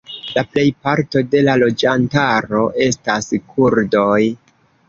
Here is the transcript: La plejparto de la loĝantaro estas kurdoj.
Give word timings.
La 0.35 0.43
plejparto 0.53 1.21
de 1.35 1.43
la 1.49 1.55
loĝantaro 1.65 2.65
estas 2.89 3.31
kurdoj. 3.53 4.19